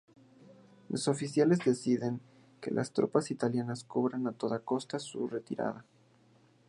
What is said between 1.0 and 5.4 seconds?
oficiales deciden que las tropas italianas cubran, a toda costa, su